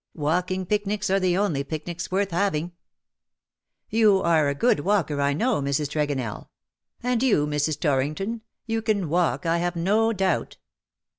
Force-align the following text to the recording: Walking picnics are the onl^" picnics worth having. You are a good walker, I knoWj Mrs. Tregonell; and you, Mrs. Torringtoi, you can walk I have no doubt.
Walking 0.15 0.65
picnics 0.65 1.11
are 1.11 1.19
the 1.19 1.35
onl^" 1.35 1.67
picnics 1.67 2.09
worth 2.09 2.31
having. 2.31 2.71
You 3.91 4.17
are 4.23 4.49
a 4.49 4.55
good 4.55 4.79
walker, 4.79 5.21
I 5.21 5.35
knoWj 5.35 5.61
Mrs. 5.69 5.89
Tregonell; 6.15 6.47
and 7.03 7.21
you, 7.21 7.45
Mrs. 7.45 7.77
Torringtoi, 7.79 8.41
you 8.65 8.81
can 8.81 9.09
walk 9.09 9.45
I 9.45 9.59
have 9.59 9.75
no 9.75 10.11
doubt. 10.11 10.57